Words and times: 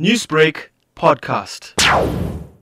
Newsbreak 0.00 0.70
podcast. 0.96 1.74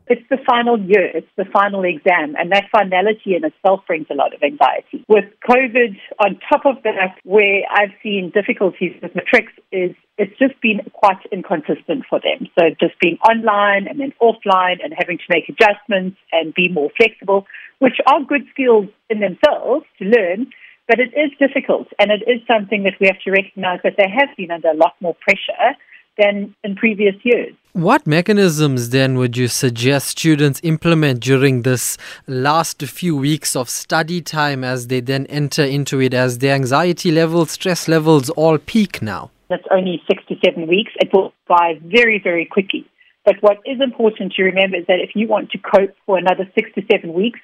It's 0.07 0.29
the 0.29 0.37
final 0.45 0.79
year, 0.79 1.09
it's 1.17 1.33
the 1.39 1.47
final 1.47 1.83
exam, 1.83 2.37
and 2.37 2.53
that 2.53 2.65
finality 2.71 3.35
in 3.35 3.43
itself 3.43 3.81
brings 3.87 4.07
a 4.11 4.15
lot 4.15 4.35
of 4.35 4.43
anxiety. 4.43 5.03
With 5.09 5.25
COVID 5.49 5.97
on 6.19 6.39
top 6.53 6.67
of 6.67 6.83
that, 6.85 7.17
where 7.25 7.63
I've 7.71 7.97
seen 8.03 8.33
difficulties 8.35 8.93
with 9.01 9.15
matrics 9.15 9.55
is 9.73 9.97
it's 10.19 10.39
just 10.39 10.61
been 10.61 10.81
quite 10.93 11.25
inconsistent 11.33 12.05
for 12.05 12.21
them. 12.21 12.49
So 12.59 12.69
just 12.79 13.01
being 13.01 13.17
online 13.27 13.89
and 13.89 13.99
then 13.99 14.13
offline 14.21 14.85
and 14.85 14.93
having 14.95 15.17
to 15.17 15.25
make 15.31 15.49
adjustments 15.49 16.19
and 16.33 16.53
be 16.53 16.69
more 16.69 16.91
flexible, 16.99 17.47
which 17.79 17.97
are 18.07 18.23
good 18.23 18.45
skills 18.53 18.89
in 19.09 19.21
themselves 19.21 19.87
to 20.01 20.05
learn, 20.05 20.53
but 20.87 21.01
it 21.01 21.17
is 21.17 21.33
difficult 21.39 21.89
and 21.99 22.11
it 22.11 22.29
is 22.29 22.45
something 22.47 22.83
that 22.83 23.01
we 23.01 23.07
have 23.07 23.21
to 23.25 23.31
recognize 23.31 23.81
that 23.85 23.95
they 23.97 24.11
have 24.13 24.29
been 24.37 24.51
under 24.51 24.69
a 24.69 24.77
lot 24.77 24.93
more 25.01 25.17
pressure 25.25 25.73
than 26.19 26.55
in 26.65 26.77
previous 26.77 27.15
years. 27.23 27.55
What 27.73 28.07
mechanisms 28.07 28.91
then 28.91 29.17
would 29.17 29.37
you 29.37 29.49
suggest 29.49 30.19
students 30.19 30.61
implement 30.63 31.21
during 31.21 31.63
this 31.63 31.97
last 32.27 32.83
few 32.83 33.17
weeks 33.17 33.57
of 33.57 33.71
study 33.71 34.21
time 34.21 34.63
as 34.63 34.89
they 34.89 35.01
then 35.01 35.25
enter 35.27 35.65
into 35.65 36.01
it 36.01 36.13
as 36.13 36.39
their 36.39 36.55
anxiety 36.55 37.11
levels, 37.11 37.53
stress 37.53 37.89
levels 37.89 38.29
all 38.31 38.59
peak 38.59 39.01
now? 39.01 39.31
That's 39.49 39.65
only 39.71 40.03
six 40.07 40.23
to 40.29 40.35
seven 40.45 40.67
weeks. 40.67 40.93
It 40.97 41.11
will 41.15 41.33
fly 41.47 41.81
very, 41.83 42.21
very 42.23 42.45
quickly. 42.45 42.87
But 43.25 43.37
what 43.41 43.59
is 43.65 43.81
important 43.81 44.33
to 44.35 44.43
remember 44.43 44.77
is 44.77 44.87
that 44.89 45.01
if 45.01 45.11
you 45.15 45.29
want 45.29 45.51
to 45.53 45.59
cope 45.59 45.95
for 46.05 46.19
another 46.19 46.51
six 46.55 46.71
to 46.75 46.83
seven 46.91 47.15
weeks, 47.15 47.41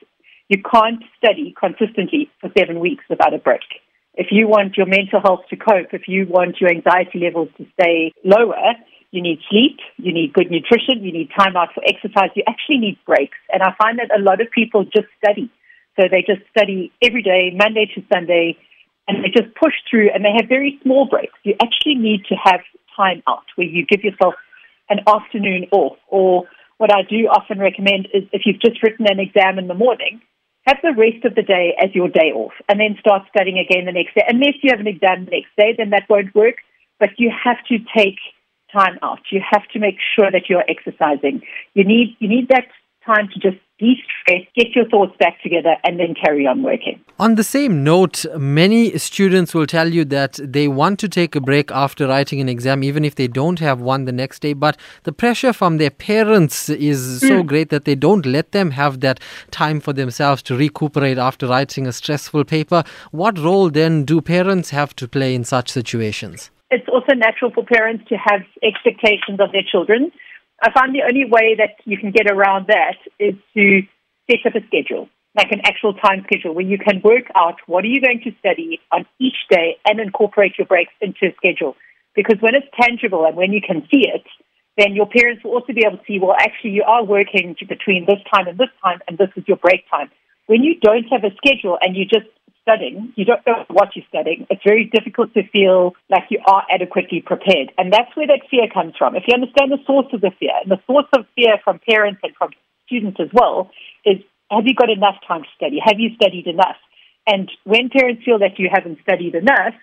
you 0.49 0.61
can't 0.63 1.03
study 1.17 1.55
consistently 1.59 2.31
for 2.41 2.51
seven 2.59 2.81
weeks 2.81 3.05
without 3.09 3.35
a 3.35 3.39
break. 3.39 3.61
If 4.19 4.33
you 4.33 4.49
want 4.49 4.77
your 4.77 4.87
mental 4.87 5.21
health 5.23 5.47
to 5.51 5.57
cope, 5.57 5.95
if 5.95 6.09
you 6.09 6.27
want 6.29 6.61
your 6.61 6.71
anxiety 6.71 7.21
levels 7.21 7.51
to 7.57 7.65
stay 7.79 8.13
lower, 8.25 8.75
you 9.13 9.23
need 9.23 9.39
sleep, 9.49 9.79
you 9.97 10.13
need 10.13 10.33
good 10.33 10.51
nutrition, 10.51 11.05
you 11.05 11.13
need 11.13 11.31
time 11.39 11.57
out 11.57 11.69
for 11.73 11.85
exercise, 11.87 12.35
you 12.35 12.43
actually 12.49 12.79
need 12.79 12.99
breaks. 13.07 13.39
And 13.53 13.63
I 13.63 13.75
find 13.81 14.01
that 14.01 14.11
a 14.11 14.21
lot 14.21 14.41
of 14.41 14.51
people 14.51 14.83
just 14.83 15.07
study. 15.23 15.49
So 15.95 16.09
they 16.11 16.27
just 16.27 16.43
study 16.51 16.91
every 17.01 17.23
day, 17.23 17.55
Monday 17.55 17.87
to 17.95 18.03
Sunday, 18.13 18.59
and 19.07 19.23
they 19.23 19.31
just 19.31 19.55
push 19.55 19.75
through 19.89 20.11
and 20.13 20.25
they 20.25 20.35
have 20.35 20.49
very 20.49 20.81
small 20.83 21.07
breaks. 21.07 21.39
You 21.45 21.55
actually 21.63 21.95
need 21.95 22.27
to 22.29 22.35
have 22.35 22.61
time 22.97 23.23
out 23.29 23.47
where 23.55 23.69
you 23.69 23.87
give 23.87 24.03
yourself 24.03 24.35
an 24.91 24.99
afternoon 25.07 25.67
off. 25.71 25.97
Or 26.09 26.49
what 26.79 26.93
I 26.93 27.03
do 27.09 27.31
often 27.31 27.61
recommend 27.61 28.09
is 28.13 28.25
if 28.33 28.43
you've 28.47 28.61
just 28.61 28.83
written 28.83 29.07
an 29.09 29.21
exam 29.21 29.61
in 29.61 29.69
the 29.69 29.75
morning, 29.75 30.21
have 30.69 30.79
the 30.83 30.93
rest 30.93 31.25
of 31.25 31.35
the 31.35 31.43
day 31.43 31.75
as 31.83 31.95
your 31.95 32.09
day 32.09 32.31
off 32.35 32.53
and 32.69 32.79
then 32.79 32.97
start 33.01 33.23
studying 33.29 33.59
again 33.59 33.87
the 33.87 33.93
next 33.93 34.15
day. 34.15 34.25
Unless 34.29 34.55
you 34.63 34.71
have 34.71 34.81
an 34.81 34.87
exam 34.87 35.25
the 35.25 35.31
next 35.31 35.51
day, 35.57 35.75
then 35.77 35.91
that 35.91 36.09
won't 36.09 36.35
work. 36.35 36.57
But 37.01 37.11
you 37.17 37.33
have 37.45 37.59
to 37.69 37.79
take 37.97 38.19
time 38.73 38.99
out. 39.03 39.21
You 39.31 39.41
have 39.51 39.67
to 39.73 39.79
make 39.79 39.97
sure 40.15 40.31
that 40.31 40.49
you're 40.49 40.65
exercising. 40.69 41.43
You 41.75 41.85
need 41.85 42.17
you 42.19 42.29
need 42.29 42.49
that 42.49 42.67
time 43.09 43.29
to 43.33 43.41
just 43.41 43.57
de-stress, 43.79 44.43
get 44.57 44.75
your 44.75 44.89
thoughts 44.89 45.13
back 45.19 45.41
together, 45.43 45.75
and 45.85 45.99
then 45.99 46.15
carry 46.23 46.47
on 46.47 46.63
working. 46.63 47.01
On 47.19 47.37
the 47.37 47.45
same 47.45 47.85
note, 47.85 48.25
many 48.37 48.97
students 48.99 49.55
will 49.55 49.67
tell 49.67 49.89
you 49.89 50.05
that 50.07 50.39
they 50.43 50.67
want 50.69 50.99
to 51.01 51.09
take 51.09 51.37
a 51.37 51.41
break 51.41 51.71
after 51.71 52.07
writing 52.09 52.41
an 52.41 52.49
exam, 52.49 52.83
even 52.83 53.05
if 53.05 53.15
they 53.15 53.29
don't 53.29 53.61
have 53.61 53.81
one 53.81 54.05
the 54.05 54.13
next 54.13 54.41
day. 54.41 54.53
But 54.53 54.77
the 55.05 55.13
pressure 55.13 55.53
from 55.53 55.79
their 55.79 55.91
parents 55.91 56.69
is 56.69 57.21
so 57.21 57.43
mm. 57.43 57.47
great 57.47 57.71
that 57.71 57.85
they 57.85 57.95
don't 57.95 58.27
let 58.27 58.53
them 58.53 58.73
have 58.73 59.01
that 59.01 59.21
time 59.51 59.81
for 59.81 59.93
themselves 59.93 60.43
to 60.43 60.57
recuperate 60.57 61.19
after 61.19 61.47
writing 61.47 61.87
a 61.87 61.93
stressful 61.93 62.45
paper. 62.45 62.83
What 63.13 63.39
role 63.39 63.71
then 63.71 64.05
do 64.05 64.21
parents 64.21 64.71
have 64.71 64.95
to 64.97 65.09
play 65.09 65.35
in 65.35 65.45
such 65.45 65.71
situations? 65.71 66.51
It's 66.71 66.89
also 66.89 67.15
natural 67.15 67.51
for 67.51 67.65
parents 67.65 68.05
to 68.09 68.17
have 68.17 68.43
expectations 68.63 69.41
of 69.41 69.53
their 69.53 69.63
children. 69.71 70.13
I 70.63 70.73
find 70.73 70.95
the 70.95 71.03
only 71.07 71.25
way 71.25 71.55
that 71.57 71.77
you 71.85 71.97
can 71.97 72.11
get 72.11 72.31
around 72.31 72.67
that 72.67 72.97
is 73.19 73.35
to 73.55 73.83
set 74.29 74.45
up 74.47 74.55
a 74.55 74.67
schedule, 74.67 75.09
like 75.37 75.53
an 75.53 75.61
actual 75.65 75.95
time 75.95 76.25
schedule 76.25 76.55
where 76.55 76.67
you 76.67 76.79
can 76.79 77.01
work 77.03 77.31
out 77.37 77.57
what 77.67 77.85
are 77.85 77.89
you 77.89 78.01
going 78.01 78.21
to 78.25 78.33
study 78.41 78.81
on 78.91 79.07
each 79.21 79.47
day 79.51 79.77
and 79.87 80.01
incorporate 80.01 80.59
your 80.59 80.67
breaks 80.67 80.93
into 81.01 81.27
a 81.27 81.35
schedule. 81.37 81.77
Because 82.15 82.39
when 82.41 82.55
it's 82.55 82.67
tangible 82.81 83.25
and 83.25 83.37
when 83.37 83.53
you 83.53 83.61
can 83.65 83.87
see 83.91 84.03
it, 84.09 84.25
then 84.77 84.95
your 84.95 85.07
parents 85.07 85.43
will 85.45 85.53
also 85.53 85.73
be 85.73 85.85
able 85.87 85.99
to 85.99 86.05
see, 86.07 86.19
well, 86.19 86.37
actually 86.39 86.71
you 86.71 86.85
are 86.85 87.05
working 87.05 87.55
between 87.69 88.07
this 88.07 88.19
time 88.33 88.49
and 88.49 88.59
this 88.59 88.71
time 88.83 88.99
and 89.07 89.19
this 89.19 89.31
is 89.37 89.45
your 89.47 89.57
break 89.59 89.89
time. 89.91 90.11
When 90.47 90.63
you 90.63 90.81
don't 90.81 91.05
have 91.11 91.25
a 91.25 91.35
schedule 91.37 91.79
and 91.81 91.97
you 91.97 92.05
just 92.05 92.27
studying, 92.69 93.13
you 93.17 93.25
don't 93.25 93.41
know 93.47 93.65
what 93.73 93.97
you're 93.97 94.05
studying, 94.09 94.47
it's 94.51 94.63
very 94.63 94.85
difficult 94.93 95.33
to 95.33 95.43
feel 95.49 95.97
like 96.11 96.29
you 96.29 96.41
are 96.47 96.65
adequately 96.69 97.25
prepared. 97.25 97.73
And 97.79 97.93
that's 97.93 98.13
where 98.15 98.27
that 98.27 98.45
fear 98.51 98.69
comes 98.69 98.93
from. 98.99 99.17
If 99.17 99.25
you 99.27 99.33
understand 99.33 99.73
the 99.73 99.81
source 99.87 100.13
of 100.13 100.21
the 100.21 100.33
fear, 100.39 100.53
and 100.61 100.71
the 100.71 100.81
source 100.87 101.09
of 101.17 101.25
fear 101.35 101.57
from 101.65 101.81
parents 101.89 102.21
and 102.23 102.37
from 102.37 102.51
students 102.87 103.17
as 103.21 103.29
well, 103.33 103.71
is 104.05 104.21
have 104.51 104.67
you 104.67 104.75
got 104.75 104.91
enough 104.91 105.17
time 105.27 105.43
to 105.43 105.53
study? 105.57 105.81
Have 105.81 105.97
you 105.99 106.13
studied 106.17 106.47
enough? 106.47 106.77
And 107.27 107.51
when 107.65 107.89
parents 107.89 108.25
feel 108.25 108.39
that 108.41 108.59
you 108.59 108.69
haven't 108.73 109.01
studied 109.03 109.35
enough, 109.35 109.77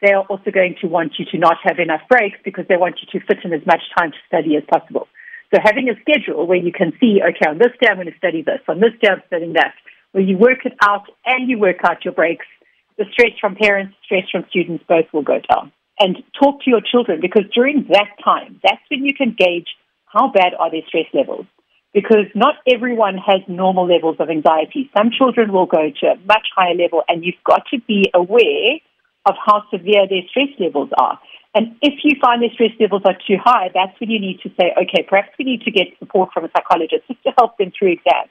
they 0.00 0.12
are 0.12 0.24
also 0.28 0.50
going 0.50 0.76
to 0.80 0.88
want 0.88 1.12
you 1.18 1.24
to 1.32 1.38
not 1.38 1.56
have 1.64 1.78
enough 1.78 2.00
breaks 2.08 2.38
because 2.44 2.64
they 2.68 2.76
want 2.76 2.96
you 3.00 3.20
to 3.20 3.26
fit 3.26 3.44
in 3.44 3.52
as 3.52 3.64
much 3.66 3.80
time 3.96 4.12
to 4.12 4.20
study 4.28 4.56
as 4.56 4.64
possible. 4.68 5.08
So 5.52 5.60
having 5.62 5.88
a 5.88 5.96
schedule 6.00 6.46
where 6.46 6.60
you 6.60 6.72
can 6.72 6.92
see, 7.00 7.20
okay, 7.20 7.48
on 7.48 7.58
this 7.58 7.72
day 7.80 7.88
I'm 7.90 7.96
going 7.96 8.12
to 8.12 8.16
study 8.16 8.42
this, 8.42 8.60
on 8.68 8.80
this 8.80 8.92
day 9.02 9.08
I'm 9.10 9.22
studying 9.26 9.54
that, 9.54 9.74
where 10.12 10.24
you 10.24 10.36
work 10.36 10.64
it 10.64 10.72
out 10.82 11.04
and 11.24 11.48
you 11.48 11.58
work 11.58 11.78
out 11.84 12.04
your 12.04 12.14
breaks, 12.14 12.46
the 12.98 13.04
stress 13.12 13.32
from 13.40 13.56
parents, 13.56 13.94
stress 14.04 14.24
from 14.30 14.44
students, 14.50 14.84
both 14.88 15.06
will 15.12 15.22
go 15.22 15.40
down. 15.52 15.72
And 15.98 16.16
talk 16.42 16.62
to 16.64 16.70
your 16.70 16.80
children 16.80 17.20
because 17.20 17.44
during 17.54 17.86
that 17.90 18.08
time, 18.24 18.60
that's 18.62 18.82
when 18.90 19.04
you 19.04 19.14
can 19.14 19.36
gauge 19.38 19.68
how 20.06 20.32
bad 20.32 20.54
are 20.58 20.70
their 20.70 20.82
stress 20.88 21.06
levels. 21.12 21.46
Because 21.92 22.26
not 22.34 22.54
everyone 22.72 23.18
has 23.18 23.40
normal 23.48 23.86
levels 23.86 24.16
of 24.20 24.30
anxiety. 24.30 24.88
Some 24.96 25.10
children 25.10 25.52
will 25.52 25.66
go 25.66 25.90
to 26.00 26.06
a 26.06 26.16
much 26.24 26.46
higher 26.54 26.74
level, 26.74 27.02
and 27.08 27.24
you've 27.24 27.42
got 27.44 27.62
to 27.72 27.80
be 27.80 28.06
aware 28.14 28.78
of 29.26 29.34
how 29.44 29.64
severe 29.70 30.06
their 30.08 30.22
stress 30.30 30.48
levels 30.58 30.90
are. 30.98 31.18
And 31.54 31.76
if 31.82 31.94
you 32.04 32.12
find 32.22 32.40
their 32.40 32.50
stress 32.54 32.70
levels 32.78 33.02
are 33.04 33.18
too 33.26 33.36
high, 33.42 33.70
that's 33.74 33.98
when 33.98 34.08
you 34.08 34.20
need 34.20 34.38
to 34.42 34.50
say, 34.50 34.72
okay, 34.80 35.02
perhaps 35.08 35.30
we 35.36 35.44
need 35.44 35.62
to 35.62 35.70
get 35.70 35.88
support 35.98 36.30
from 36.32 36.44
a 36.44 36.50
psychologist 36.56 37.02
just 37.08 37.22
to 37.24 37.32
help 37.36 37.58
them 37.58 37.72
through 37.76 37.92
exams. 37.92 38.30